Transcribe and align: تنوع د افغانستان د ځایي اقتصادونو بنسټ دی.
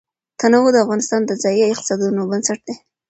تنوع 0.39 0.67
د 0.73 0.77
افغانستان 0.85 1.21
د 1.25 1.31
ځایي 1.43 1.63
اقتصادونو 1.67 2.21
بنسټ 2.29 2.59
دی. 2.67 2.75